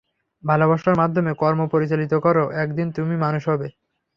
[0.43, 3.67] ভালোবাসার মাধ্যমে কর্ম পরিচালিত করো, এক দিন তুমি মানুষ হবে।